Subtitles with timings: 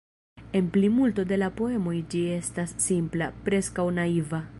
[0.59, 4.41] En plimulto de la poemoj ĝi estas simpla, preskaŭ naiva.